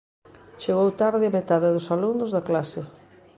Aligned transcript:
Chegou 0.61 0.89
tarde 1.01 1.25
a 1.27 1.35
metade 1.37 1.67
dos 1.75 1.87
alumnos 1.95 2.29
da 2.35 2.45
clase. 2.49 2.81